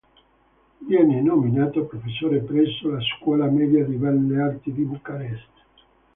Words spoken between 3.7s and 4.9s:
di Belle Arti di